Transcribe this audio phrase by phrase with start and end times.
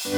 [0.00, 0.12] Hallo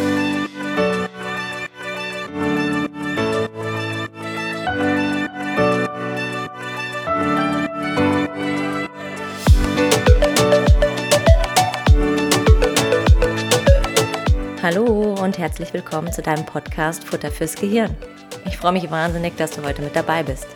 [15.15, 17.97] und herzlich willkommen zu deinem Podcast Futter fürs Gehirn.
[18.45, 20.47] Ich freue mich wahnsinnig, dass du heute mit dabei bist.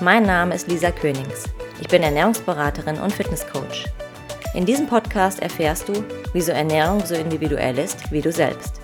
[0.00, 1.44] Mein Name ist Lisa Könings.
[1.80, 3.84] Ich bin Ernährungsberaterin und Fitnesscoach.
[4.54, 8.80] In diesem Podcast erfährst du, wieso Ernährung so individuell ist wie du selbst.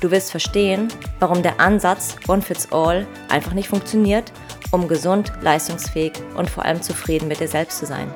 [0.00, 4.32] Du wirst verstehen, warum der Ansatz One Fits All einfach nicht funktioniert,
[4.70, 8.12] um gesund, leistungsfähig und vor allem zufrieden mit dir selbst zu sein.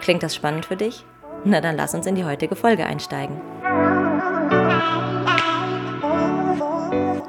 [0.00, 1.04] Klingt das spannend für dich?
[1.44, 3.40] Na dann lass uns in die heutige Folge einsteigen.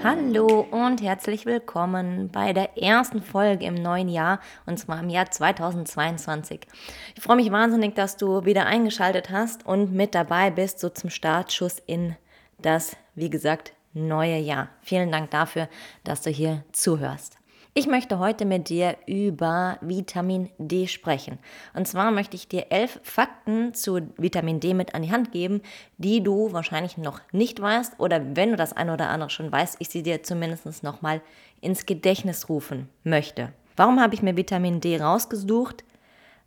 [0.07, 5.31] Hallo und herzlich willkommen bei der ersten Folge im neuen Jahr und zwar im Jahr
[5.31, 6.67] 2022.
[7.15, 11.09] Ich freue mich wahnsinnig, dass du wieder eingeschaltet hast und mit dabei bist, so zum
[11.09, 12.15] Startschuss in
[12.59, 14.69] das, wie gesagt, neue Jahr.
[14.83, 15.69] Vielen Dank dafür,
[16.03, 17.39] dass du hier zuhörst.
[17.77, 21.39] Ich möchte heute mit dir über Vitamin D sprechen.
[21.73, 25.61] Und zwar möchte ich dir elf Fakten zu Vitamin D mit an die Hand geben,
[25.97, 29.75] die du wahrscheinlich noch nicht weißt oder wenn du das eine oder andere schon weißt,
[29.79, 31.19] ich sie dir zumindest nochmal
[31.59, 33.51] ins Gedächtnis rufen möchte.
[33.75, 35.83] Warum habe ich mir Vitamin D rausgesucht?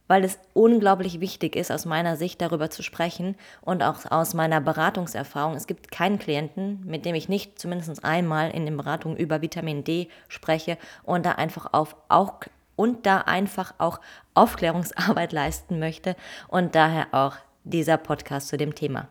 [0.08, 4.60] Weil es unglaublich wichtig ist, aus meiner Sicht darüber zu sprechen und auch aus meiner
[4.60, 5.54] Beratungserfahrung.
[5.54, 9.84] Es gibt keinen Klienten, mit dem ich nicht zumindest einmal in den Beratungen über Vitamin
[9.84, 12.40] D spreche und da einfach auf auch
[12.74, 14.00] und da einfach auch
[14.34, 16.16] Aufklärungsarbeit leisten möchte
[16.48, 19.08] und daher auch dieser Podcast zu dem Thema.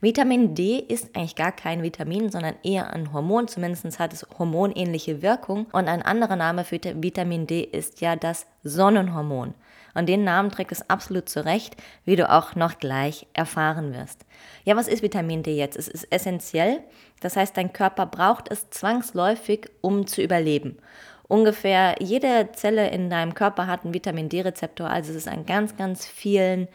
[0.00, 3.48] Vitamin D ist eigentlich gar kein Vitamin, sondern eher ein Hormon.
[3.48, 5.66] Zumindest hat es hormonähnliche Wirkung.
[5.72, 9.54] Und ein anderer Name für Vitamin D ist ja das Sonnenhormon.
[9.94, 14.26] Und den Namen trägt es absolut zurecht, wie du auch noch gleich erfahren wirst.
[14.64, 15.76] Ja, was ist Vitamin D jetzt?
[15.76, 16.80] Es ist essentiell.
[17.20, 20.78] Das heißt, dein Körper braucht es zwangsläufig, um zu überleben.
[21.26, 25.76] Ungefähr jede Zelle in deinem Körper hat einen Vitamin D-Rezeptor, also es ist an ganz,
[25.76, 26.68] ganz vielen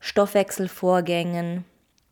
[0.00, 1.64] Stoffwechselvorgängen,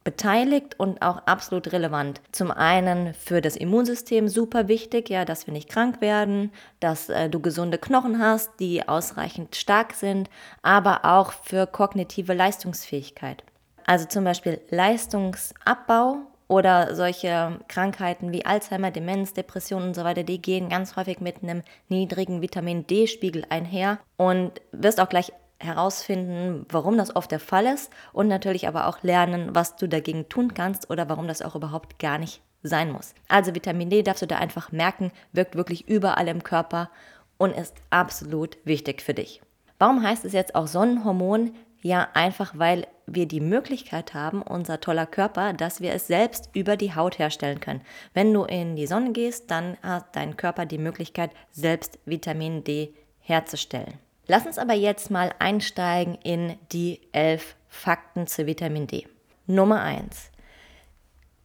[0.08, 2.22] beteiligt und auch absolut relevant.
[2.32, 7.28] Zum einen für das Immunsystem super wichtig, ja, dass wir nicht krank werden, dass äh,
[7.28, 10.30] du gesunde Knochen hast, die ausreichend stark sind,
[10.62, 13.44] aber auch für kognitive Leistungsfähigkeit.
[13.84, 20.40] Also zum Beispiel Leistungsabbau oder solche Krankheiten wie Alzheimer, Demenz, Depression und so weiter, die
[20.40, 26.96] gehen ganz häufig mit einem niedrigen Vitamin D-Spiegel einher und wirst auch gleich herausfinden, warum
[26.96, 30.90] das oft der Fall ist und natürlich aber auch lernen, was du dagegen tun kannst
[30.90, 33.14] oder warum das auch überhaupt gar nicht sein muss.
[33.28, 36.90] Also Vitamin D darfst du da einfach merken, wirkt wirklich überall im Körper
[37.38, 39.40] und ist absolut wichtig für dich.
[39.78, 41.52] Warum heißt es jetzt auch Sonnenhormon?
[41.80, 46.76] Ja, einfach weil wir die Möglichkeit haben, unser toller Körper, dass wir es selbst über
[46.76, 47.82] die Haut herstellen können.
[48.12, 52.92] Wenn du in die Sonne gehst, dann hat dein Körper die Möglichkeit, selbst Vitamin D
[53.20, 53.94] herzustellen.
[54.30, 59.06] Lass uns aber jetzt mal einsteigen in die elf Fakten zu Vitamin D.
[59.46, 60.30] Nummer eins: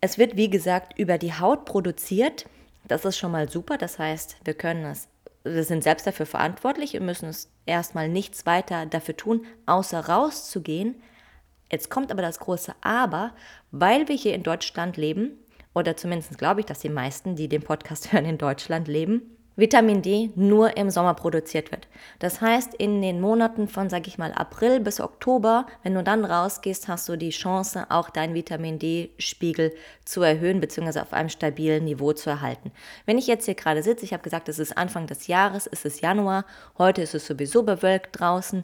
[0.01, 2.45] Es wird, wie gesagt, über die Haut produziert.
[2.85, 3.77] Das ist schon mal super.
[3.77, 5.07] Das heißt, wir können es,
[5.45, 11.01] wir sind selbst dafür verantwortlich und müssen es erstmal nichts weiter dafür tun, außer rauszugehen.
[11.71, 13.33] Jetzt kommt aber das große Aber,
[13.71, 15.39] weil wir hier in Deutschland leben,
[15.73, 20.01] oder zumindest glaube ich, dass die meisten, die den Podcast hören, in Deutschland leben, Vitamin
[20.01, 21.87] D nur im Sommer produziert wird.
[22.17, 26.25] Das heißt, in den Monaten von, sag ich mal, April bis Oktober, wenn du dann
[26.25, 29.71] rausgehst, hast du die Chance, auch deinen Vitamin D-Spiegel
[30.05, 31.01] zu erhöhen bzw.
[31.01, 32.71] auf einem stabilen Niveau zu erhalten.
[33.05, 35.85] Wenn ich jetzt hier gerade sitze, ich habe gesagt, es ist Anfang des Jahres, es
[35.85, 36.45] ist Januar,
[36.79, 38.63] heute ist es sowieso bewölkt draußen.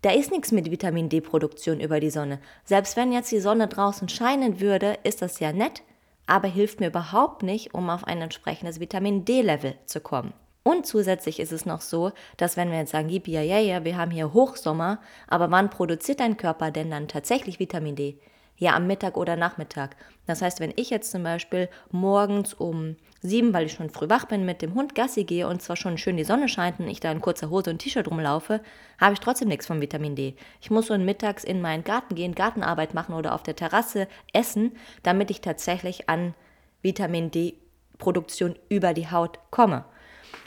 [0.00, 2.38] Da ist nichts mit Vitamin D-Produktion über die Sonne.
[2.64, 5.82] Selbst wenn jetzt die Sonne draußen scheinen würde, ist das ja nett,
[6.26, 10.32] aber hilft mir überhaupt nicht, um auf ein entsprechendes Vitamin D-Level zu kommen.
[10.62, 13.96] Und zusätzlich ist es noch so, dass wenn wir jetzt sagen, ja, ja, ja, wir
[13.96, 18.18] haben hier Hochsommer, aber wann produziert dein Körper denn dann tatsächlich Vitamin D?
[18.56, 19.96] Ja, am Mittag oder Nachmittag.
[20.26, 24.24] Das heißt, wenn ich jetzt zum Beispiel morgens um sieben, weil ich schon früh wach
[24.24, 27.00] bin, mit dem Hund Gassi gehe und zwar schon schön die Sonne scheint und ich
[27.00, 28.60] da in kurzer Hose und T-Shirt rumlaufe,
[28.98, 30.34] habe ich trotzdem nichts von Vitamin D.
[30.60, 34.72] Ich muss so mittags in meinen Garten gehen, Gartenarbeit machen oder auf der Terrasse essen,
[35.02, 36.34] damit ich tatsächlich an
[36.82, 39.84] Vitamin D-Produktion über die Haut komme.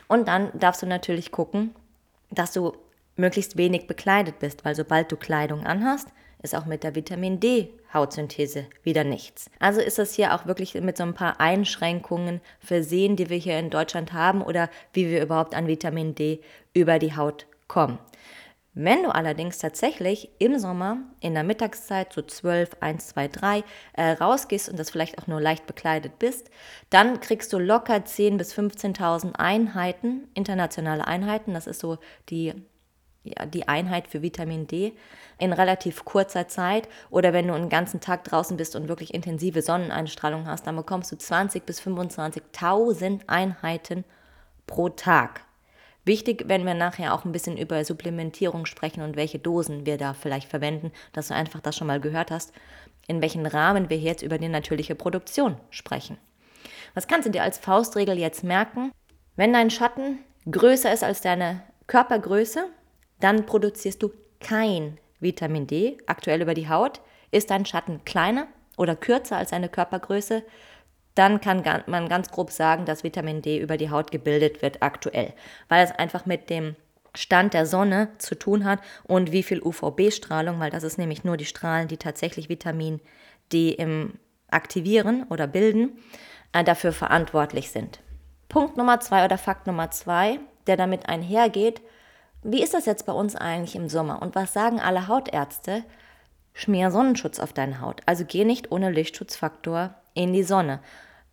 [0.08, 1.76] Und dann darfst du natürlich gucken,
[2.32, 2.74] dass du
[3.16, 6.08] möglichst wenig bekleidet bist, weil sobald du Kleidung anhast,
[6.44, 9.50] ist auch mit der Vitamin D Hautsynthese wieder nichts.
[9.60, 13.58] Also ist das hier auch wirklich mit so ein paar Einschränkungen versehen, die wir hier
[13.58, 16.42] in Deutschland haben oder wie wir überhaupt an Vitamin D
[16.74, 17.98] über die Haut kommen.
[18.76, 23.64] Wenn du allerdings tatsächlich im Sommer in der Mittagszeit so 12, 1, 2, 3
[23.94, 26.50] äh, rausgehst und das vielleicht auch nur leicht bekleidet bist,
[26.90, 32.00] dann kriegst du locker 10.000 bis 15.000 Einheiten, internationale Einheiten, das ist so
[32.30, 32.56] die,
[33.24, 34.94] ja, die Einheit für Vitamin D,
[35.38, 36.88] in relativ kurzer Zeit.
[37.10, 41.12] Oder wenn du einen ganzen Tag draußen bist und wirklich intensive Sonneneinstrahlung hast, dann bekommst
[41.12, 44.04] du 20.000 bis 25.000 Einheiten
[44.68, 45.42] pro Tag.
[46.06, 50.14] Wichtig, wenn wir nachher auch ein bisschen über Supplementierung sprechen und welche Dosen wir da
[50.14, 52.52] vielleicht verwenden, dass du einfach das schon mal gehört hast,
[53.08, 56.18] in welchem Rahmen wir jetzt über die natürliche Produktion sprechen.
[56.94, 58.92] Was kannst du dir als Faustregel jetzt merken?
[59.36, 62.66] Wenn dein Schatten größer ist als deine Körpergröße,
[63.24, 67.02] dann produzierst du kein Vitamin D aktuell über die Haut.
[67.32, 68.48] Ist dein Schatten kleiner
[68.78, 70.44] oder kürzer als deine Körpergröße,
[71.16, 75.34] dann kann man ganz grob sagen, dass Vitamin D über die Haut gebildet wird aktuell,
[75.70, 76.76] weil es einfach mit dem
[77.16, 81.38] Stand der Sonne zu tun hat und wie viel UVB-Strahlung, weil das ist nämlich nur
[81.38, 83.00] die Strahlen, die tatsächlich Vitamin
[83.52, 84.14] D im
[84.50, 86.00] aktivieren oder bilden,
[86.52, 88.00] äh, dafür verantwortlich sind.
[88.50, 91.82] Punkt Nummer zwei oder Fakt Nummer zwei, der damit einhergeht,
[92.44, 95.84] wie ist das jetzt bei uns eigentlich im Sommer und was sagen alle Hautärzte?
[96.54, 98.02] Schmier Sonnenschutz auf deine Haut.
[98.06, 100.80] Also geh nicht ohne Lichtschutzfaktor in die Sonne.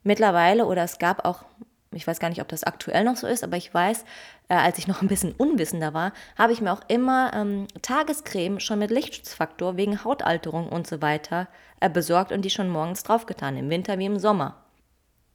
[0.03, 1.45] Mittlerweile, oder es gab auch,
[1.93, 4.05] ich weiß gar nicht, ob das aktuell noch so ist, aber ich weiß,
[4.49, 8.61] äh, als ich noch ein bisschen unwissender war, habe ich mir auch immer ähm, Tagescreme
[8.61, 11.49] schon mit Lichtschutzfaktor wegen Hautalterung und so weiter
[11.81, 14.57] äh, besorgt und die schon morgens draufgetan, im Winter wie im Sommer.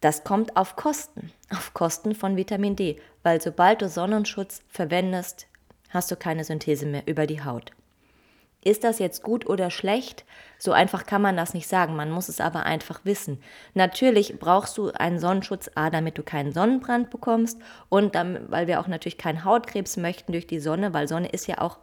[0.02, 5.48] Das kommt auf Kosten, auf Kosten von Vitamin D, weil sobald du Sonnenschutz verwendest,
[5.90, 7.72] hast du keine Synthese mehr über die Haut.
[8.66, 10.26] Ist das jetzt gut oder schlecht?
[10.58, 13.40] So einfach kann man das nicht sagen, man muss es aber einfach wissen.
[13.76, 17.60] Natürlich brauchst du einen Sonnenschutz, A, damit du keinen Sonnenbrand bekommst
[17.90, 21.46] und dann, weil wir auch natürlich keinen Hautkrebs möchten durch die Sonne, weil Sonne ist
[21.46, 21.78] ja auch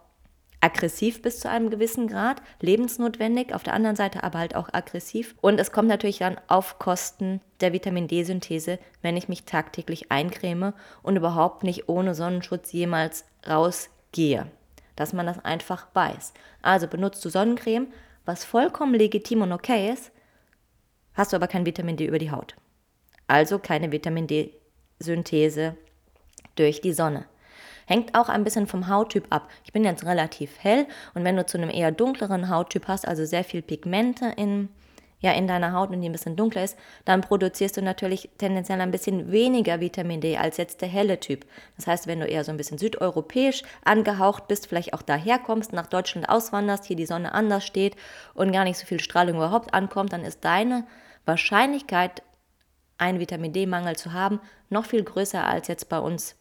[0.59, 5.35] aggressiv bis zu einem gewissen Grad, lebensnotwendig, auf der anderen Seite aber halt auch aggressiv.
[5.39, 10.73] Und es kommt natürlich dann auf Kosten der Vitamin D-Synthese, wenn ich mich tagtäglich eincreme
[11.01, 13.25] und überhaupt nicht ohne Sonnenschutz jemals
[14.13, 14.47] rausgehe
[14.95, 16.33] dass man das einfach weiß.
[16.61, 17.87] Also benutzt du Sonnencreme,
[18.25, 20.11] was vollkommen legitim und okay ist,
[21.13, 22.55] hast du aber kein Vitamin D über die Haut.
[23.27, 25.75] Also keine Vitamin D-Synthese
[26.55, 27.25] durch die Sonne.
[27.85, 29.49] Hängt auch ein bisschen vom Hauttyp ab.
[29.65, 33.25] Ich bin jetzt relativ hell und wenn du zu einem eher dunkleren Hauttyp hast, also
[33.25, 34.69] sehr viel Pigmente in
[35.23, 38.79] ja in deiner Haut und die ein bisschen dunkler ist, dann produzierst du natürlich tendenziell
[38.81, 41.45] ein bisschen weniger Vitamin D als jetzt der helle Typ.
[41.77, 45.73] Das heißt, wenn du eher so ein bisschen südeuropäisch angehaucht bist, vielleicht auch daher kommst,
[45.73, 47.95] nach Deutschland auswanderst, hier die Sonne anders steht
[48.33, 50.85] und gar nicht so viel Strahlung überhaupt ankommt, dann ist deine
[51.25, 52.21] Wahrscheinlichkeit,
[52.97, 54.39] einen Vitamin D-Mangel zu haben,
[54.69, 56.35] noch viel größer als jetzt bei uns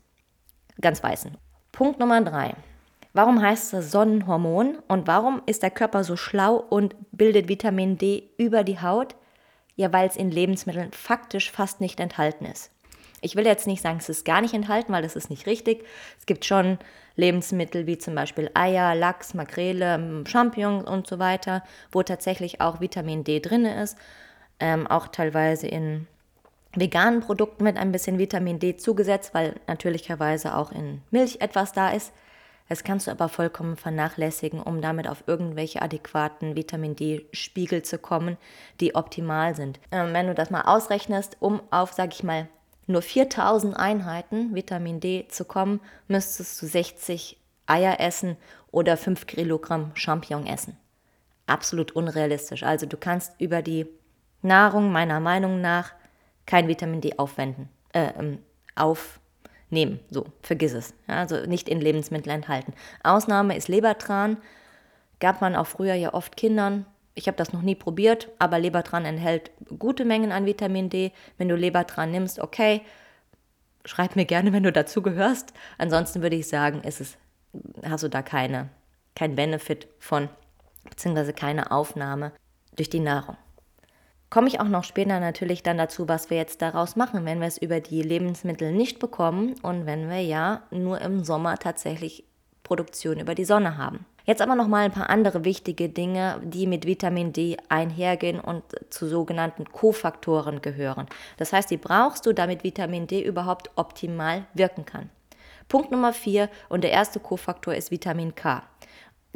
[0.80, 1.36] ganz Weißen.
[1.70, 2.54] Punkt Nummer drei.
[3.14, 8.30] Warum heißt es Sonnenhormon und warum ist der Körper so schlau und bildet Vitamin D
[8.38, 9.16] über die Haut?
[9.76, 12.70] Ja, weil es in Lebensmitteln faktisch fast nicht enthalten ist.
[13.20, 15.84] Ich will jetzt nicht sagen, es ist gar nicht enthalten, weil das ist nicht richtig.
[16.18, 16.78] Es gibt schon
[17.14, 21.62] Lebensmittel wie zum Beispiel Eier, Lachs, Makrele, Champignons und so weiter,
[21.92, 23.96] wo tatsächlich auch Vitamin D drin ist.
[24.58, 26.08] Ähm, auch teilweise in
[26.74, 31.90] veganen Produkten mit ein bisschen Vitamin D zugesetzt, weil natürlicherweise auch in Milch etwas da
[31.90, 32.12] ist.
[32.68, 38.38] Das kannst du aber vollkommen vernachlässigen, um damit auf irgendwelche adäquaten Vitamin D-Spiegel zu kommen,
[38.80, 39.78] die optimal sind.
[39.90, 42.48] Ähm, wenn du das mal ausrechnest, um auf, sag ich mal,
[42.86, 48.36] nur 4000 Einheiten Vitamin D zu kommen, müsstest du 60 Eier essen
[48.70, 50.76] oder 5 Kilogramm Champignon essen.
[51.46, 52.62] Absolut unrealistisch.
[52.62, 53.86] Also du kannst über die
[54.42, 55.92] Nahrung meiner Meinung nach
[56.46, 58.38] kein Vitamin D aufwenden, äh, ähm,
[58.74, 59.20] auf,
[59.72, 60.00] nehmen.
[60.10, 60.94] So, vergiss es.
[61.08, 62.72] Ja, also nicht in Lebensmitteln enthalten.
[63.02, 64.36] Ausnahme ist Lebertran.
[65.20, 66.86] Gab man auch früher ja oft Kindern.
[67.14, 71.12] Ich habe das noch nie probiert, aber Lebertran enthält gute Mengen an Vitamin D.
[71.38, 72.82] Wenn du Lebertran nimmst, okay,
[73.84, 75.52] schreib mir gerne, wenn du dazu gehörst.
[75.78, 77.18] Ansonsten würde ich sagen, ist es,
[77.84, 78.70] hast du da keine,
[79.14, 80.28] kein Benefit von,
[80.88, 82.32] beziehungsweise keine Aufnahme
[82.76, 83.36] durch die Nahrung
[84.32, 87.46] komme ich auch noch später natürlich dann dazu, was wir jetzt daraus machen, wenn wir
[87.46, 92.24] es über die Lebensmittel nicht bekommen und wenn wir ja nur im Sommer tatsächlich
[92.62, 94.06] Produktion über die Sonne haben.
[94.24, 98.62] Jetzt aber noch mal ein paar andere wichtige Dinge, die mit Vitamin D einhergehen und
[98.88, 101.08] zu sogenannten Kofaktoren gehören.
[101.36, 105.10] Das heißt, die brauchst du, damit Vitamin D überhaupt optimal wirken kann.
[105.68, 108.62] Punkt Nummer vier und der erste Kofaktor ist Vitamin K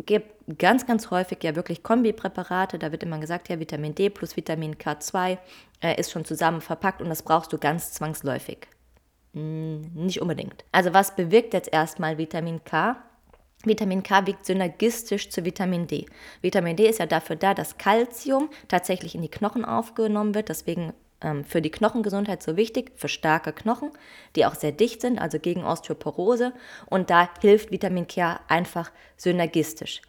[0.04, 2.78] gibt ganz, ganz häufig ja wirklich Kombipräparate.
[2.78, 5.38] Da wird immer gesagt, ja, Vitamin D plus Vitamin K2
[5.82, 8.68] äh, ist schon zusammen verpackt und das brauchst du ganz zwangsläufig.
[9.32, 10.64] Hm, nicht unbedingt.
[10.72, 12.96] Also was bewirkt jetzt erstmal Vitamin K?
[13.64, 16.06] Vitamin K wirkt synergistisch zu Vitamin D.
[16.40, 20.50] Vitamin D ist ja dafür da, dass Kalzium tatsächlich in die Knochen aufgenommen wird.
[20.50, 23.90] Deswegen ähm, für die Knochengesundheit so wichtig, für starke Knochen,
[24.34, 26.52] die auch sehr dicht sind, also gegen Osteoporose.
[26.86, 30.02] Und da hilft Vitamin K einfach synergistisch.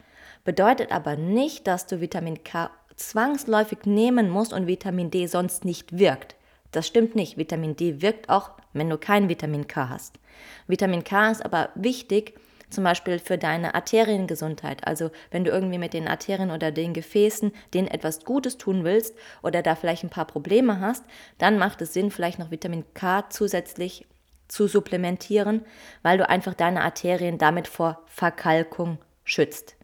[0.44, 5.98] Bedeutet aber nicht, dass du Vitamin K zwangsläufig nehmen musst und Vitamin D sonst nicht
[5.98, 6.36] wirkt.
[6.72, 7.38] Das stimmt nicht.
[7.38, 10.20] Vitamin D wirkt auch, wenn du kein Vitamin K hast.
[10.68, 12.34] Vitamin K ist aber wichtig,
[12.70, 14.86] zum Beispiel für deine Arteriengesundheit.
[14.86, 19.16] Also wenn du irgendwie mit den Arterien oder den Gefäßen denen etwas Gutes tun willst
[19.42, 21.04] oder da vielleicht ein paar Probleme hast,
[21.38, 24.06] dann macht es Sinn, vielleicht noch Vitamin K zusätzlich
[24.48, 25.66] zu supplementieren,
[26.04, 29.76] weil du einfach deine Arterien damit vor Verkalkung schützt.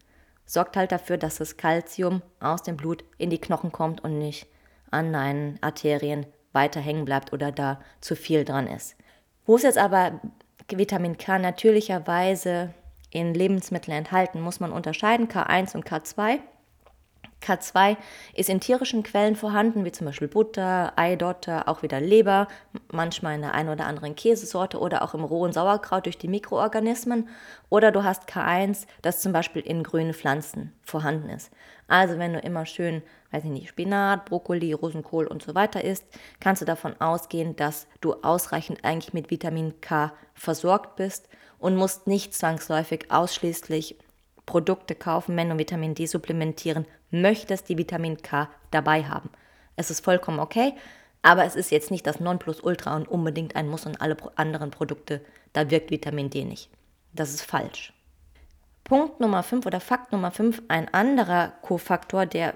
[0.46, 4.46] Sorgt halt dafür, dass das Kalzium aus dem Blut in die Knochen kommt und nicht
[4.90, 8.96] an deinen Arterien weiter hängen bleibt oder da zu viel dran ist.
[9.46, 10.20] Wo es jetzt aber
[10.70, 12.74] Vitamin K natürlicherweise
[13.10, 16.40] in Lebensmitteln enthalten, muss man unterscheiden K1 und K2.
[17.44, 17.96] K2
[18.34, 22.48] ist in tierischen Quellen vorhanden, wie zum Beispiel Butter, Eidotter, auch wieder Leber,
[22.90, 27.28] manchmal in der einen oder anderen Käsesorte oder auch im rohen Sauerkraut durch die Mikroorganismen.
[27.68, 31.50] Oder du hast K1, das zum Beispiel in grünen Pflanzen vorhanden ist.
[31.86, 36.06] Also wenn du immer schön, weiß ich nicht, Spinat, Brokkoli, Rosenkohl und so weiter isst,
[36.40, 42.06] kannst du davon ausgehen, dass du ausreichend eigentlich mit Vitamin K versorgt bist und musst
[42.06, 43.96] nicht zwangsläufig ausschließlich
[44.46, 49.30] Produkte kaufen, wenn du Vitamin D supplementieren möchtest, die Vitamin K dabei haben.
[49.76, 50.74] Es ist vollkommen okay,
[51.22, 55.20] aber es ist jetzt nicht das Nonplusultra und unbedingt ein Muss und alle anderen Produkte,
[55.52, 56.68] da wirkt Vitamin D nicht.
[57.12, 57.92] Das ist falsch.
[58.84, 62.54] Punkt Nummer 5 oder Fakt Nummer 5, ein anderer Kofaktor, der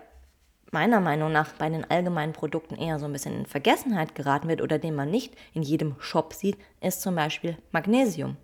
[0.70, 4.60] meiner Meinung nach bei den allgemeinen Produkten eher so ein bisschen in Vergessenheit geraten wird
[4.60, 8.36] oder den man nicht in jedem Shop sieht, ist zum Beispiel Magnesium.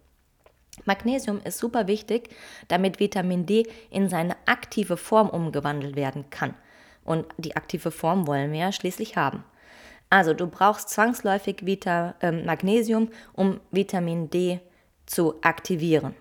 [0.84, 2.30] Magnesium ist super wichtig,
[2.68, 6.54] damit Vitamin D in seine aktive Form umgewandelt werden kann.
[7.04, 9.44] Und die aktive Form wollen wir ja schließlich haben.
[10.10, 14.60] Also du brauchst zwangsläufig Vita, äh, Magnesium, um Vitamin D
[15.06, 16.14] zu aktivieren.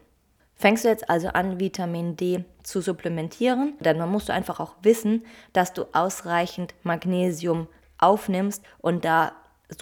[0.55, 5.25] Fängst du jetzt also an, Vitamin D zu supplementieren, dann musst du einfach auch wissen,
[5.51, 7.67] dass du ausreichend Magnesium
[7.98, 9.33] aufnimmst und da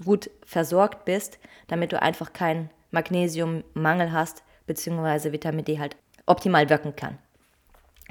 [0.06, 5.32] gut versorgt bist, damit du einfach keinen Magnesiummangel hast, bzw.
[5.32, 7.18] Vitamin D halt optimal wirken kann.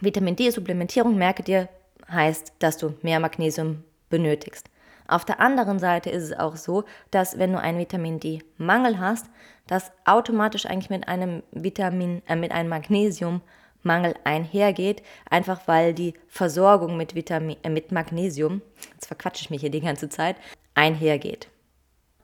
[0.00, 1.68] Vitamin D-Supplementierung, merke dir,
[2.10, 4.68] heißt, dass du mehr Magnesium benötigst.
[5.10, 9.26] Auf der anderen Seite ist es auch so, dass wenn du einen Vitamin D-Mangel hast,
[9.66, 16.96] das automatisch eigentlich mit einem Vitamin, äh, mit einem Magnesiummangel einhergeht, einfach weil die Versorgung
[16.96, 20.36] mit, Vitamin, äh, mit Magnesium, jetzt verquatsche ich mich hier die ganze Zeit,
[20.74, 21.48] einhergeht.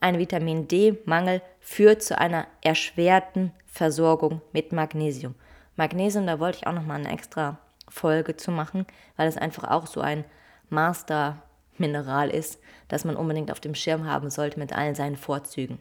[0.00, 5.34] Ein Vitamin D-Mangel führt zu einer erschwerten Versorgung mit Magnesium.
[5.76, 8.86] Magnesium, da wollte ich auch nochmal eine extra Folge zu machen,
[9.16, 10.24] weil es einfach auch so ein
[10.70, 15.78] Master-Mineral ist, das man unbedingt auf dem Schirm haben sollte mit allen seinen Vorzügen.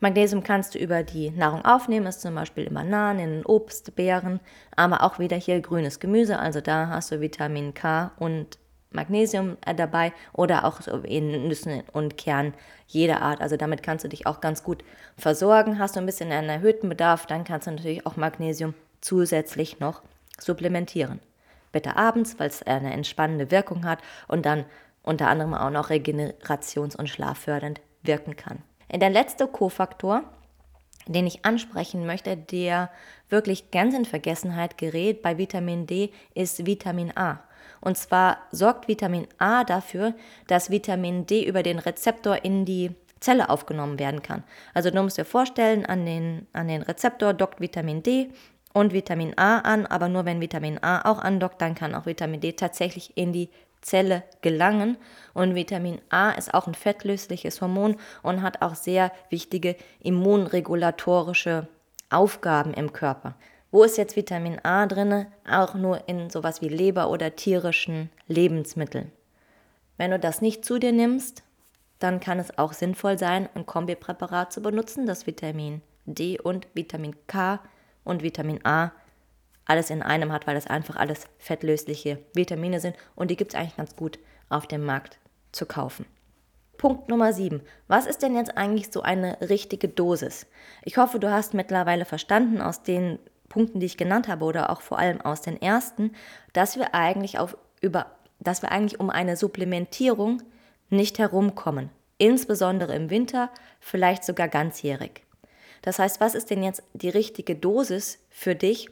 [0.00, 4.40] Magnesium kannst du über die Nahrung aufnehmen, ist zum Beispiel in Bananen, in Obst, Beeren,
[4.74, 8.58] aber auch wieder hier grünes Gemüse, also da hast du Vitamin K und
[8.90, 12.54] Magnesium äh, dabei oder auch in Nüssen und Kernen
[12.86, 13.40] jeder Art.
[13.40, 14.84] Also damit kannst du dich auch ganz gut
[15.16, 15.78] versorgen.
[15.78, 20.02] Hast du ein bisschen einen erhöhten Bedarf, dann kannst du natürlich auch Magnesium zusätzlich noch
[20.38, 21.20] supplementieren.
[21.72, 24.64] Bitte abends, weil es eine entspannende Wirkung hat und dann
[25.02, 28.58] unter anderem auch noch regenerations- und schlaffördernd wirken kann.
[28.92, 30.24] Der letzte Kofaktor,
[31.06, 32.90] den ich ansprechen möchte, der
[33.28, 37.40] wirklich ganz in Vergessenheit gerät bei Vitamin D, ist Vitamin A.
[37.80, 40.14] Und zwar sorgt Vitamin A dafür,
[40.46, 44.44] dass Vitamin D über den Rezeptor in die Zelle aufgenommen werden kann.
[44.74, 48.30] Also du musst dir vorstellen, an den, an den Rezeptor dockt Vitamin D
[48.72, 52.40] und Vitamin A an, aber nur wenn Vitamin A auch andockt, dann kann auch Vitamin
[52.40, 53.50] D tatsächlich in die
[53.82, 54.96] Zelle gelangen.
[55.34, 61.68] Und Vitamin A ist auch ein fettlösliches Hormon und hat auch sehr wichtige immunregulatorische
[62.10, 63.34] Aufgaben im Körper.
[63.72, 65.26] Wo ist jetzt Vitamin A drin?
[65.48, 69.12] Auch nur in sowas wie Leber oder tierischen Lebensmitteln.
[69.96, 71.44] Wenn du das nicht zu dir nimmst,
[72.00, 77.14] dann kann es auch sinnvoll sein, ein Kombipräparat zu benutzen, das Vitamin D und Vitamin
[77.28, 77.60] K
[78.02, 78.90] und Vitamin A
[79.66, 83.60] alles in einem hat, weil das einfach alles fettlösliche Vitamine sind und die gibt es
[83.60, 85.20] eigentlich ganz gut auf dem Markt
[85.52, 86.06] zu kaufen.
[86.76, 87.60] Punkt Nummer 7.
[87.86, 90.46] Was ist denn jetzt eigentlich so eine richtige Dosis?
[90.82, 93.20] Ich hoffe, du hast mittlerweile verstanden aus den
[93.50, 96.12] Punkten, die ich genannt habe, oder auch vor allem aus den ersten,
[96.54, 98.06] dass wir eigentlich auf über,
[98.38, 100.42] dass wir eigentlich um eine Supplementierung
[100.88, 101.90] nicht herumkommen.
[102.16, 105.24] Insbesondere im Winter, vielleicht sogar ganzjährig.
[105.82, 108.88] Das heißt, was ist denn jetzt die richtige Dosis für dich,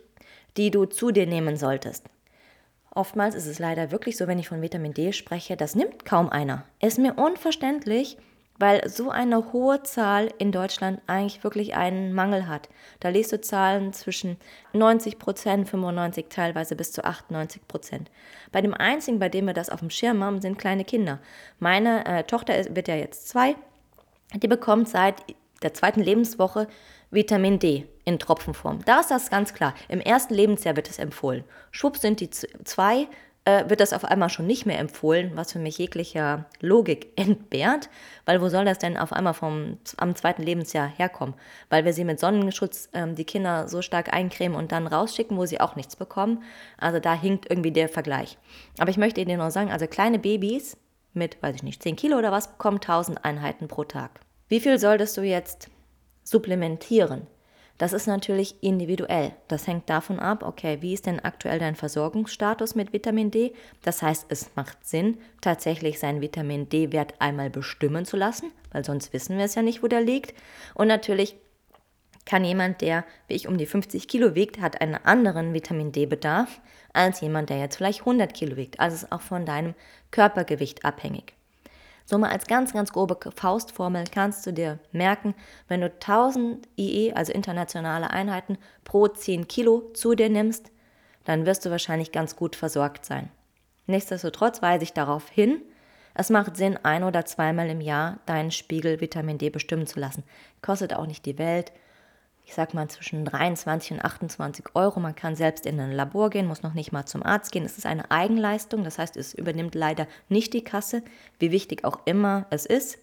[0.57, 2.07] die du zu dir nehmen solltest?
[2.95, 6.31] Oftmals ist es leider wirklich so, wenn ich von Vitamin D spreche, das nimmt kaum
[6.31, 6.65] einer.
[6.81, 8.17] Ist mir unverständlich,
[8.59, 12.69] weil so eine hohe Zahl in Deutschland eigentlich wirklich einen Mangel hat.
[13.01, 14.37] Da liest du Zahlen zwischen
[14.73, 18.11] 90 Prozent, 95, teilweise bis zu 98 Prozent.
[18.53, 21.21] Bei dem einzigen, bei dem wir das auf dem Schirm haben, sind kleine Kinder.
[21.59, 23.55] Meine äh, Tochter ist, wird ja jetzt zwei.
[24.35, 25.23] Die bekommt seit
[25.63, 26.69] der zweiten Lebenswoche
[27.11, 28.85] Vitamin D in Tropfenform.
[28.85, 29.75] Da ist das ganz klar.
[29.89, 31.45] Im ersten Lebensjahr wird es empfohlen.
[31.71, 33.09] Schwupp sind die zwei,
[33.49, 37.89] äh, wird das auf einmal schon nicht mehr empfohlen, was für mich jeglicher Logik entbehrt,
[38.27, 41.35] weil wo soll das denn auf einmal vom, am zweiten Lebensjahr herkommen?
[41.71, 45.47] Weil wir sie mit Sonnenschutz ähm, die Kinder so stark eincremen und dann rausschicken, wo
[45.47, 46.43] sie auch nichts bekommen.
[46.77, 48.37] Also da hinkt irgendwie der Vergleich.
[48.77, 50.77] Aber ich möchte Ihnen nur sagen, also kleine Babys
[51.15, 54.21] mit, weiß ich nicht, 10 Kilo oder was, bekommen 1000 Einheiten pro Tag.
[54.49, 55.71] Wie viel solltest du jetzt
[56.23, 57.27] supplementieren?
[57.79, 59.33] Das ist natürlich individuell.
[59.47, 63.55] Das hängt davon ab, okay, wie ist denn aktuell dein Versorgungsstatus mit Vitamin D?
[63.83, 69.13] Das heißt, es macht Sinn, tatsächlich seinen Vitamin D-Wert einmal bestimmen zu lassen, weil sonst
[69.13, 70.35] wissen wir es ja nicht, wo der liegt.
[70.75, 71.37] Und natürlich
[72.25, 76.61] kann jemand, der wie ich um die 50 Kilo wiegt, hat einen anderen Vitamin D-Bedarf
[76.93, 78.81] als jemand, der jetzt vielleicht 100 Kilo wiegt.
[78.81, 79.75] Also ist auch von deinem
[80.11, 81.38] Körpergewicht abhängig.
[82.11, 85.35] So mal als ganz, ganz grobe Faustformel kannst du dir merken,
[85.69, 90.71] wenn du 1000 IE, also internationale Einheiten, pro 10 Kilo zu dir nimmst,
[91.25, 93.29] dann wirst du wahrscheinlich ganz gut versorgt sein.
[93.87, 95.61] Nichtsdestotrotz weise ich darauf hin,
[96.15, 100.25] es macht Sinn, ein oder zweimal im Jahr deinen Spiegel Vitamin D bestimmen zu lassen.
[100.63, 101.73] Kostet auch nicht die Welt
[102.49, 105.01] ich sag mal, zwischen 23 und 28 Euro.
[105.01, 107.67] Man kann selbst in ein Labor gehen, muss noch nicht mal zum Arzt gehen.
[107.67, 111.03] Es ist eine Eigenleistung, das heißt, es übernimmt leider nicht die Kasse,
[111.39, 112.99] wie wichtig auch immer es ist.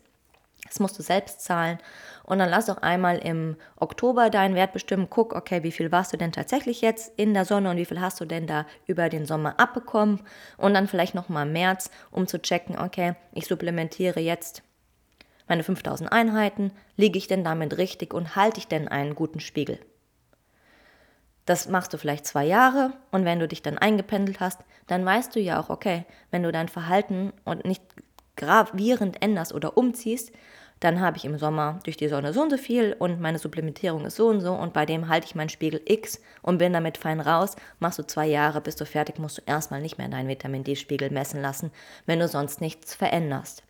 [0.64, 1.78] Das musst du selbst zahlen.
[2.24, 5.12] Und dann lass doch einmal im Oktober deinen Wert bestimmen.
[5.12, 8.02] Guck, okay, wie viel warst du denn tatsächlich jetzt in der Sonne und wie viel
[8.02, 10.22] hast du denn da über den Sommer abbekommen?
[10.58, 14.64] Und dann vielleicht nochmal im März, um zu checken, okay, ich supplementiere jetzt
[15.48, 19.80] meine 5000 Einheiten, liege ich denn damit richtig und halte ich denn einen guten Spiegel?
[21.46, 25.36] Das machst du vielleicht zwei Jahre und wenn du dich dann eingependelt hast, dann weißt
[25.36, 27.84] du ja auch, okay, wenn du dein Verhalten und nicht
[28.36, 30.32] gravierend änderst oder umziehst,
[30.80, 34.06] dann habe ich im Sommer durch die Sonne so und so viel und meine Supplementierung
[34.06, 36.98] ist so und so und bei dem halte ich meinen Spiegel X und bin damit
[36.98, 37.56] fein raus.
[37.80, 41.12] Machst du zwei Jahre, bist du fertig, musst du erstmal nicht mehr deinen Vitamin D-Spiegel
[41.12, 41.72] messen lassen,
[42.06, 43.64] wenn du sonst nichts veränderst.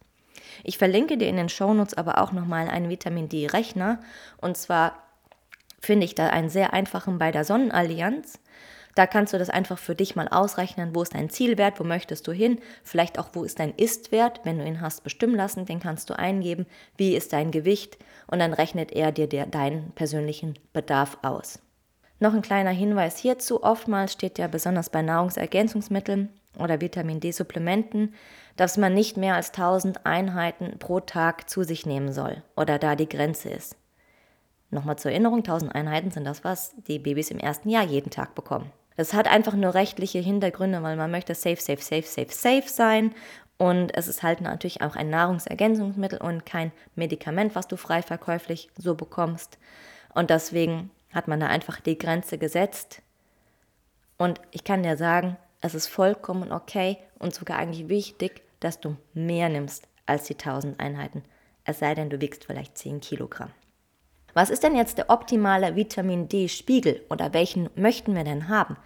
[0.64, 4.00] Ich verlinke dir in den Shownotes aber auch nochmal einen Vitamin D-Rechner.
[4.38, 5.04] Und zwar
[5.80, 8.40] finde ich da einen sehr einfachen bei der Sonnenallianz.
[8.96, 12.26] Da kannst du das einfach für dich mal ausrechnen, wo ist dein Zielwert, wo möchtest
[12.28, 15.82] du hin, vielleicht auch wo ist dein Istwert, wenn du ihn hast bestimmen lassen, den
[15.82, 20.58] kannst du eingeben, wie ist dein Gewicht und dann rechnet er dir der, deinen persönlichen
[20.72, 21.60] Bedarf aus.
[22.22, 28.14] Noch ein kleiner Hinweis hierzu, oftmals steht ja besonders bei Nahrungsergänzungsmitteln oder Vitamin D-Supplementen,
[28.56, 32.96] dass man nicht mehr als 1000 Einheiten pro Tag zu sich nehmen soll oder da
[32.96, 33.76] die Grenze ist.
[34.72, 38.36] Nochmal zur Erinnerung, 1000 Einheiten sind das, was die Babys im ersten Jahr jeden Tag
[38.36, 38.72] bekommen.
[38.98, 43.14] Das hat einfach nur rechtliche Hintergründe, weil man möchte safe, safe, safe, safe, safe sein.
[43.58, 48.70] Und es ist halt natürlich auch ein Nahrungsergänzungsmittel und kein Medikament, was du frei verkäuflich
[48.78, 49.58] so bekommst.
[50.14, 53.02] Und deswegen hat man da einfach die Grenze gesetzt.
[54.18, 58.98] Und ich kann dir sagen, es ist vollkommen okay und sogar eigentlich wichtig, dass du
[59.16, 61.24] mehr nimmst als die 1000 Einheiten.
[61.64, 63.50] Es sei denn, du wiegst vielleicht 10 Kilogramm.
[64.36, 68.78] Was ist denn jetzt der optimale Vitamin D-Spiegel oder welchen möchten wir denn haben?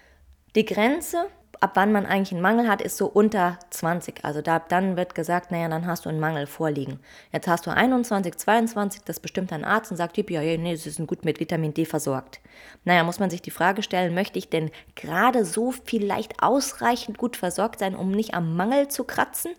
[0.56, 1.26] Die Grenze
[1.62, 4.24] ab wann man eigentlich einen Mangel hat, ist so unter 20.
[4.24, 7.00] Also da, dann wird gesagt, naja, dann hast du einen Mangel vorliegen.
[7.32, 10.90] Jetzt hast du 21, 22, das bestimmt ein Arzt und sagt, ja, ja, nee, sie
[10.90, 12.40] sind gut mit Vitamin D versorgt.
[12.86, 17.36] Naja, muss man sich die Frage stellen, möchte ich denn gerade so vielleicht ausreichend gut
[17.36, 19.52] versorgt sein, um nicht am Mangel zu kratzen?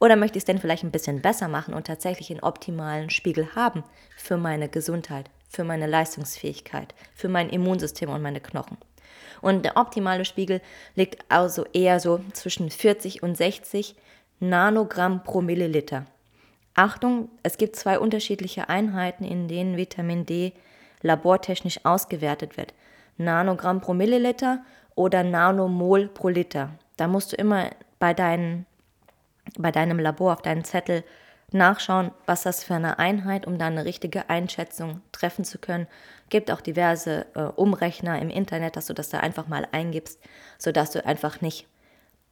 [0.00, 3.54] Oder möchte ich es denn vielleicht ein bisschen besser machen und tatsächlich einen optimalen Spiegel
[3.54, 3.84] haben
[4.16, 8.76] für meine Gesundheit, für meine Leistungsfähigkeit, für mein Immunsystem und meine Knochen?
[9.40, 10.60] Und der optimale Spiegel
[10.94, 13.94] liegt also eher so zwischen 40 und 60
[14.40, 16.06] Nanogramm pro Milliliter.
[16.74, 20.52] Achtung, es gibt zwei unterschiedliche Einheiten, in denen Vitamin D
[21.02, 22.74] labortechnisch ausgewertet wird.
[23.16, 24.64] Nanogramm pro Milliliter
[24.96, 26.70] oder Nanomol pro Liter.
[26.96, 28.66] Da musst du immer bei, deinen,
[29.56, 31.04] bei deinem Labor auf deinen Zettel
[31.54, 35.86] nachschauen, was das für eine Einheit, um da eine richtige Einschätzung treffen zu können.
[36.28, 40.20] Gibt auch diverse äh, Umrechner im Internet, dass du das da einfach mal eingibst,
[40.58, 41.66] sodass du einfach nicht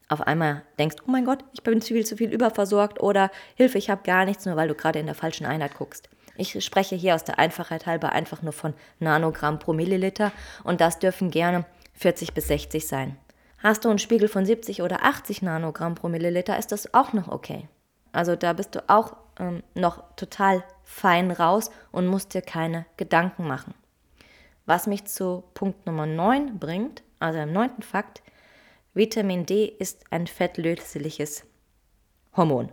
[0.08, 3.88] auf einmal denkst, oh mein Gott, ich bin viel zu viel überversorgt oder Hilfe, ich
[3.88, 6.10] habe gar nichts, nur weil du gerade in der falschen Einheit guckst.
[6.36, 10.32] Ich spreche hier aus der Einfachheit halber einfach nur von Nanogramm pro Milliliter
[10.64, 13.16] und das dürfen gerne 40 bis 60 sein.
[13.58, 17.28] Hast du einen Spiegel von 70 oder 80 Nanogramm pro Milliliter, ist das auch noch
[17.28, 17.68] okay.
[18.12, 23.46] Also da bist du auch ähm, noch total fein raus und musst dir keine Gedanken
[23.46, 23.74] machen.
[24.66, 28.22] Was mich zu Punkt Nummer 9 bringt, also im neunten Fakt,
[28.94, 31.44] Vitamin D ist ein fettlösliches
[32.36, 32.70] Hormon.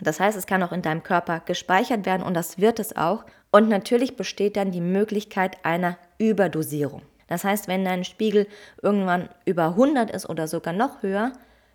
[0.00, 3.24] Das heißt, es kann auch in deinem Körper gespeichert werden und das wird es auch.
[3.50, 7.02] Und natürlich besteht dann die Möglichkeit einer Überdosierung.
[7.28, 8.46] Das heißt, wenn dein Spiegel
[8.82, 11.32] irgendwann über 100 ist oder sogar noch höher,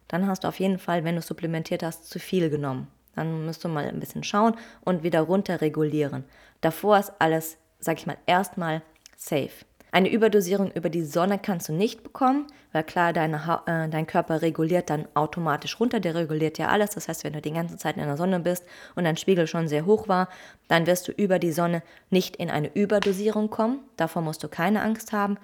[0.08, 2.88] dann hast du auf jeden Fall, wenn du supplementiert hast, zu viel genommen.
[3.16, 6.24] Dann musst du mal ein bisschen schauen und wieder runter regulieren.
[6.62, 8.82] Davor ist alles, sag ich mal, erstmal
[9.16, 9.66] safe.
[9.92, 14.42] Eine Überdosierung über die Sonne kannst du nicht bekommen, weil klar, deine, äh, dein Körper
[14.42, 16.92] reguliert dann automatisch runter, der reguliert ja alles.
[16.92, 18.66] Das heißt, wenn du die ganze Zeit in der Sonne bist
[18.96, 20.28] und dein Spiegel schon sehr hoch war,
[20.68, 23.80] dann wirst du über die Sonne nicht in eine Überdosierung kommen.
[23.96, 25.38] Davor musst du keine Angst haben.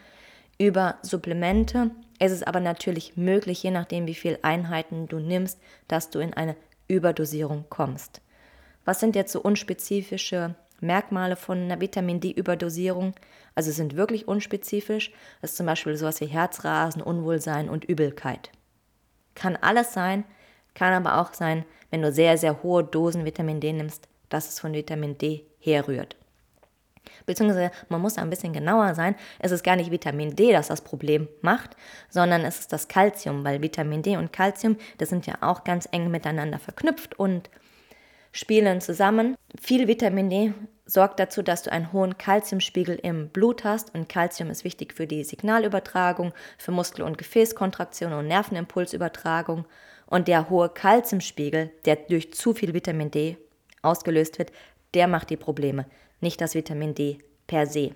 [0.60, 6.10] Über Supplemente ist es aber natürlich möglich, je nachdem, wie viele Einheiten du nimmst, dass
[6.10, 6.56] du in eine
[6.88, 8.22] Überdosierung kommst.
[8.86, 13.14] Was sind jetzt so unspezifische Merkmale von einer Vitamin D-Überdosierung?
[13.56, 15.12] Also sind wirklich unspezifisch.
[15.42, 18.52] Das ist zum Beispiel sowas wie Herzrasen, Unwohlsein und Übelkeit.
[19.36, 20.26] Kann alles sein,
[20.74, 24.60] kann aber auch sein, wenn du sehr, sehr hohe Dosen Vitamin D nimmst, dass es
[24.60, 26.18] von Vitamin D herrührt.
[27.26, 29.16] Beziehungsweise man muss ein bisschen genauer sein.
[29.40, 31.76] Es ist gar nicht Vitamin D, das das Problem macht,
[32.10, 35.88] sondern es ist das Kalzium, weil Vitamin D und Kalzium, das sind ja auch ganz
[35.92, 37.50] eng miteinander verknüpft und
[38.32, 39.36] spielen zusammen.
[39.62, 40.54] Viel Vitamin D
[40.86, 45.08] sorgt dazu, dass du einen hohen Kalziumspiegel im Blut hast und Kalzium ist wichtig für
[45.08, 49.66] die Signalübertragung, für Muskel- und Gefäßkontraktion und Nervenimpulsübertragung
[50.08, 53.38] und der hohe Kalziumspiegel, der durch zu viel Vitamin D
[53.82, 54.52] ausgelöst wird,
[54.94, 55.86] der macht die Probleme
[56.24, 57.96] nicht das Vitamin D per se.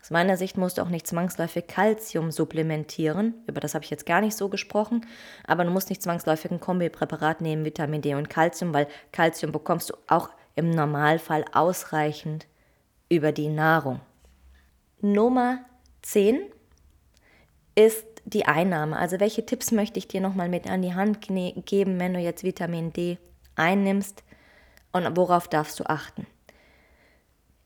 [0.00, 3.34] Aus meiner Sicht musst du auch nicht zwangsläufig Kalzium supplementieren.
[3.46, 5.04] Über das habe ich jetzt gar nicht so gesprochen.
[5.46, 9.90] Aber du musst nicht zwangsläufig ein Kombipräparat nehmen, Vitamin D und Kalzium, weil Kalzium bekommst
[9.90, 12.46] du auch im Normalfall ausreichend
[13.10, 14.00] über die Nahrung.
[15.02, 15.58] Nummer
[16.02, 16.40] 10
[17.74, 18.96] ist die Einnahme.
[18.96, 22.44] Also welche Tipps möchte ich dir nochmal mit an die Hand geben, wenn du jetzt
[22.44, 23.18] Vitamin D
[23.54, 24.22] einnimmst
[24.92, 26.26] und worauf darfst du achten?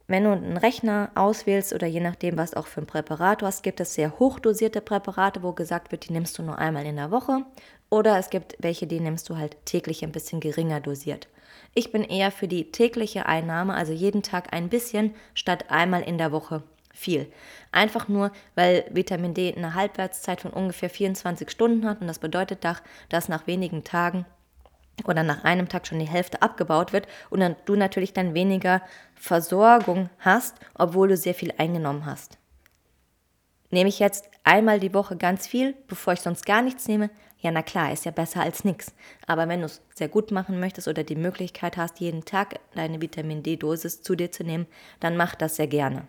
[0.07, 3.63] Wenn du einen Rechner auswählst oder je nachdem, was auch für ein Präparat du hast,
[3.63, 7.11] gibt es sehr hochdosierte Präparate, wo gesagt wird, die nimmst du nur einmal in der
[7.11, 7.47] Woche.
[7.89, 11.29] Oder es gibt welche, die nimmst du halt täglich ein bisschen geringer dosiert.
[11.73, 16.19] Ich bin eher für die tägliche Einnahme, also jeden Tag ein bisschen statt einmal in
[16.19, 16.63] der Woche
[16.93, 17.33] viel.
[17.73, 22.65] Einfach nur, weil Vitamin D eine Halbwertszeit von ungefähr 24 Stunden hat und das bedeutet,
[23.09, 24.27] dass nach wenigen Tagen
[25.05, 28.83] oder nach einem Tag schon die Hälfte abgebaut wird und dann du natürlich dann weniger
[29.15, 32.39] Versorgung hast, obwohl du sehr viel eingenommen hast.
[33.71, 37.11] Nehme ich jetzt einmal die Woche ganz viel, bevor ich sonst gar nichts nehme?
[37.41, 38.95] Ja, na klar, ist ja besser als nichts.
[39.27, 43.01] Aber wenn du es sehr gut machen möchtest oder die Möglichkeit hast, jeden Tag deine
[43.03, 44.67] Vitamin D-Dosis zu dir zu nehmen,
[45.01, 46.07] dann mach das sehr gerne.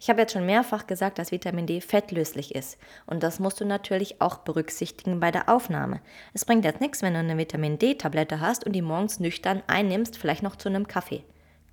[0.00, 2.78] Ich habe jetzt schon mehrfach gesagt, dass Vitamin D fettlöslich ist.
[3.06, 6.00] Und das musst du natürlich auch berücksichtigen bei der Aufnahme.
[6.34, 10.16] Es bringt jetzt nichts, wenn du eine Vitamin D-Tablette hast und die morgens nüchtern einnimmst,
[10.16, 11.24] vielleicht noch zu einem Kaffee.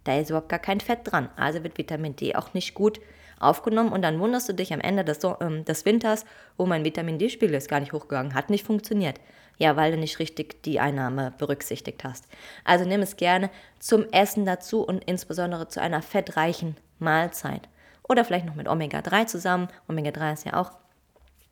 [0.06, 1.30] Da ist überhaupt gar kein Fett dran.
[1.36, 3.00] Also wird Vitamin D auch nicht gut
[3.40, 6.26] aufgenommen und dann wunderst du dich am Ende des, äh, des Winters,
[6.58, 9.20] oh, mein Vitamin D-Spiegel ist gar nicht hochgegangen, hat nicht funktioniert.
[9.58, 12.28] Ja, weil du nicht richtig die Einnahme berücksichtigt hast.
[12.66, 17.70] Also nimm es gerne zum Essen dazu und insbesondere zu einer fettreichen Mahlzeit.
[18.08, 19.68] Oder vielleicht noch mit Omega-3 zusammen.
[19.88, 20.72] Omega-3 ist ja auch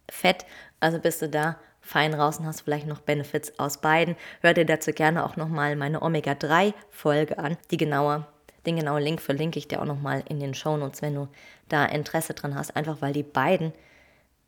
[0.09, 0.45] Fett,
[0.79, 4.15] also bist du da fein raus und hast vielleicht noch Benefits aus beiden.
[4.41, 7.57] Hör dir dazu gerne auch nochmal meine Omega-3-Folge an.
[7.71, 8.25] Die genaue,
[8.65, 11.27] den genauen Link verlinke ich dir auch nochmal in den Shownotes, wenn du
[11.69, 12.75] da Interesse dran hast.
[12.75, 13.73] Einfach weil die beiden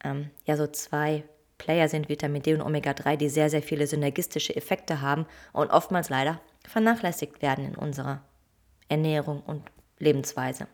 [0.04, 1.24] ähm, ja so zwei
[1.58, 6.10] Player sind, Vitamin D und Omega-3, die sehr, sehr viele synergistische Effekte haben und oftmals
[6.10, 8.22] leider vernachlässigt werden in unserer
[8.90, 9.64] Ernährung und
[10.00, 10.68] Lebensweise.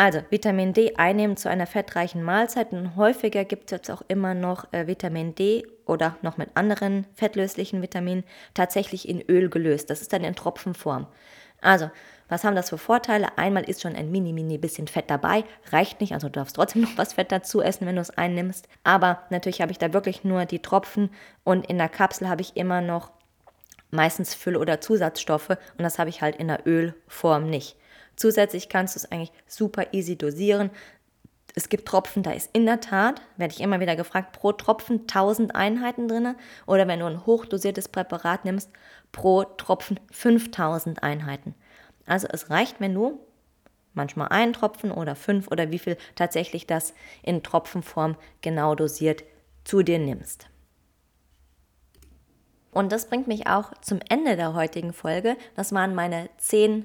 [0.00, 4.32] Also Vitamin D einnehmen zu einer fettreichen Mahlzeit und häufiger gibt es jetzt auch immer
[4.32, 9.90] noch äh, Vitamin D oder noch mit anderen fettlöslichen Vitaminen tatsächlich in Öl gelöst.
[9.90, 11.06] Das ist dann in Tropfenform.
[11.60, 11.90] Also,
[12.30, 13.36] was haben das für Vorteile?
[13.36, 16.80] Einmal ist schon ein mini, mini bisschen Fett dabei, reicht nicht, also du darfst trotzdem
[16.86, 18.68] noch was Fett dazu essen, wenn du es einnimmst.
[18.84, 21.10] Aber natürlich habe ich da wirklich nur die Tropfen
[21.44, 23.10] und in der Kapsel habe ich immer noch
[23.90, 27.76] meistens Füll- oder Zusatzstoffe und das habe ich halt in der Ölform nicht.
[28.20, 30.68] Zusätzlich kannst du es eigentlich super easy dosieren.
[31.54, 35.00] Es gibt Tropfen, da ist in der Tat, werde ich immer wieder gefragt, pro Tropfen
[35.00, 36.34] 1000 Einheiten drin.
[36.66, 38.68] Oder wenn du ein hochdosiertes Präparat nimmst,
[39.10, 41.54] pro Tropfen 5000 Einheiten.
[42.04, 43.20] Also es reicht, wenn du
[43.94, 49.24] manchmal einen Tropfen oder fünf oder wie viel tatsächlich das in Tropfenform genau dosiert
[49.64, 50.46] zu dir nimmst.
[52.70, 55.38] Und das bringt mich auch zum Ende der heutigen Folge.
[55.56, 56.84] Das waren meine zehn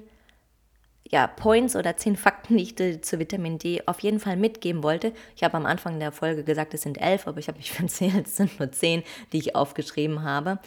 [1.10, 4.82] ja, Points oder zehn Fakten, die ich dir zu Vitamin D auf jeden Fall mitgeben
[4.82, 5.12] wollte.
[5.36, 8.26] Ich habe am Anfang der Folge gesagt, es sind elf, aber ich habe mich verzählt,
[8.26, 10.58] es sind nur zehn, die ich aufgeschrieben habe.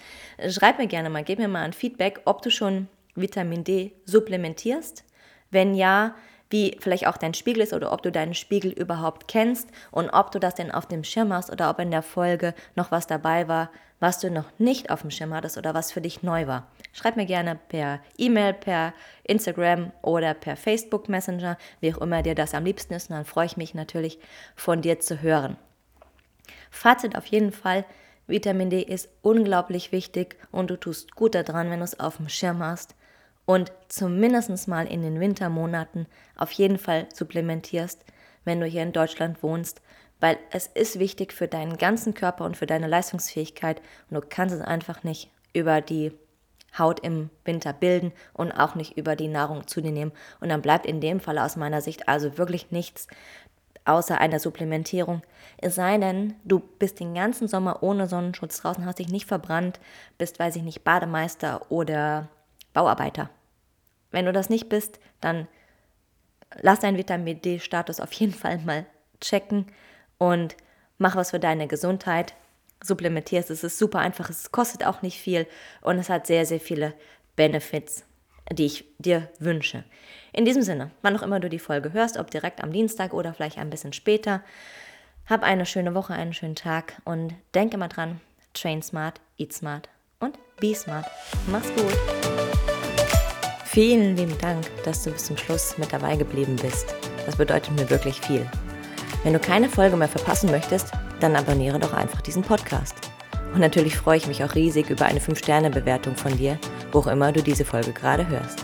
[0.47, 5.03] Schreib mir gerne mal, gib mir mal ein Feedback, ob du schon Vitamin D supplementierst.
[5.51, 6.15] Wenn ja,
[6.49, 10.31] wie vielleicht auch dein Spiegel ist oder ob du deinen Spiegel überhaupt kennst und ob
[10.31, 13.47] du das denn auf dem Schirm hast oder ob in der Folge noch was dabei
[13.47, 16.67] war, was du noch nicht auf dem Schirm hattest oder was für dich neu war.
[16.99, 22.35] Schreib mir gerne per E-Mail, per Instagram oder per Facebook Messenger, wie auch immer dir
[22.35, 23.09] das am liebsten ist.
[23.09, 24.19] Und dann freue ich mich natürlich
[24.57, 25.55] von dir zu hören.
[26.69, 27.85] Fazit auf jeden Fall,
[28.27, 32.27] Vitamin D ist unglaublich wichtig und du tust gut daran, wenn du es auf dem
[32.27, 32.95] Schirm hast
[33.45, 38.03] und zumindest mal in den Wintermonaten auf jeden Fall supplementierst,
[38.43, 39.81] wenn du hier in Deutschland wohnst,
[40.19, 44.53] weil es ist wichtig für deinen ganzen Körper und für deine Leistungsfähigkeit und du kannst
[44.53, 46.11] es einfach nicht über die
[46.77, 50.11] Haut im Winter bilden und auch nicht über die Nahrung zu dir nehmen.
[50.39, 53.07] Und dann bleibt in dem Fall aus meiner Sicht also wirklich nichts
[53.85, 55.21] außer einer Supplementierung.
[55.57, 59.79] Es sei denn, du bist den ganzen Sommer ohne Sonnenschutz draußen, hast dich nicht verbrannt,
[60.17, 62.27] bist, weiß ich nicht, Bademeister oder
[62.73, 63.29] Bauarbeiter.
[64.11, 65.47] Wenn du das nicht bist, dann
[66.61, 68.85] lass deinen Vitamin D-Status auf jeden Fall mal
[69.21, 69.65] checken
[70.17, 70.55] und
[70.97, 72.35] mach was für deine Gesundheit.
[72.83, 75.47] Supplementierst, es ist super einfach, es kostet auch nicht viel
[75.81, 76.93] und es hat sehr, sehr viele
[77.35, 78.05] Benefits,
[78.51, 79.83] die ich dir wünsche.
[80.31, 83.33] In diesem Sinne, wann auch immer du die Folge hörst, ob direkt am Dienstag oder
[83.33, 84.43] vielleicht ein bisschen später,
[85.25, 88.19] hab eine schöne Woche, einen schönen Tag und denke mal dran,
[88.53, 89.89] train smart, eat smart
[90.19, 91.05] und be smart.
[91.47, 91.97] Mach's gut.
[93.65, 96.95] Vielen lieben Dank, dass du bis zum Schluss mit dabei geblieben bist.
[97.25, 98.49] Das bedeutet mir wirklich viel.
[99.23, 102.95] Wenn du keine Folge mehr verpassen möchtest, dann abonniere doch einfach diesen Podcast.
[103.53, 106.57] Und natürlich freue ich mich auch riesig über eine 5-Sterne-Bewertung von dir,
[106.91, 108.63] wo auch immer du diese Folge gerade hörst.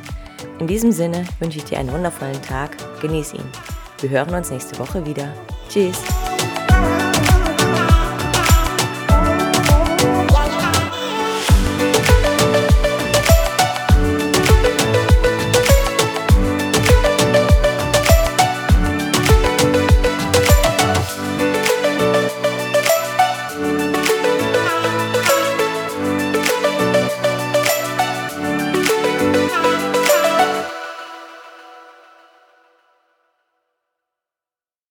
[0.59, 3.45] In diesem Sinne wünsche ich dir einen wundervollen Tag, genieß ihn.
[4.01, 5.33] Wir hören uns nächste Woche wieder.
[5.69, 6.14] Tschüss!